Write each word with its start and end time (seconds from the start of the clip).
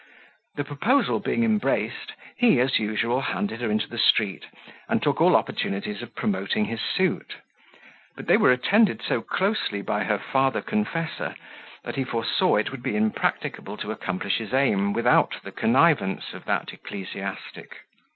The 0.55 0.63
proposal 0.63 1.19
being 1.19 1.43
embraced, 1.43 2.13
he, 2.35 2.59
as 2.59 2.79
usual, 2.79 3.21
handed 3.21 3.61
her 3.61 3.69
into 3.69 3.85
the 3.87 3.99
street, 3.99 4.47
and 4.89 4.99
took 4.99 5.21
all 5.21 5.35
opportunities 5.35 6.01
of 6.01 6.15
promoting 6.15 6.65
his 6.65 6.81
suit; 6.81 7.35
but 8.15 8.25
they 8.25 8.35
were 8.35 8.51
attended 8.51 9.03
so 9.03 9.21
closely 9.21 9.83
by 9.83 10.05
her 10.05 10.17
father 10.17 10.63
confessor, 10.63 11.35
that 11.83 11.97
he 11.97 12.03
foresaw 12.03 12.55
it 12.55 12.71
would 12.71 12.81
be 12.81 12.95
impracticable 12.95 13.77
to 13.77 13.91
accomplish 13.91 14.37
his 14.39 14.55
aim 14.55 14.91
without 14.91 15.35
the 15.43 15.51
connivance 15.51 16.33
of 16.33 16.45
that 16.45 16.73
ecclesiastic. 16.73 17.75